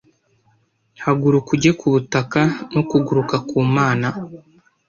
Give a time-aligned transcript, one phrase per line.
[1.03, 2.41] Haguruka ujye ku butaka
[2.73, 4.07] no kuguruka ku Mana?